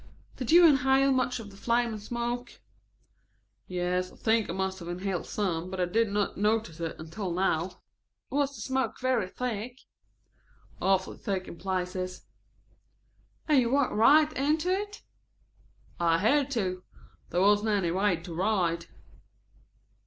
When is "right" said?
13.93-14.33